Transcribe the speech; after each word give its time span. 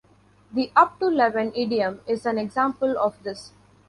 The 0.51 0.71
"up 0.75 0.99
to 0.99 1.09
eleven" 1.09 1.51
idiom 1.53 2.01
is 2.07 2.25
an 2.25 2.39
example 2.39 2.97
of 2.97 3.21
this. 3.21 3.51